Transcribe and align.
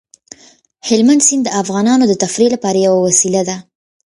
هلمند 0.87 1.21
سیند 1.27 1.43
د 1.45 1.49
افغانانو 1.61 2.03
د 2.07 2.13
تفریح 2.23 2.49
لپاره 2.55 2.77
یوه 2.87 2.99
وسیله 3.07 3.41
ده. 3.49 3.57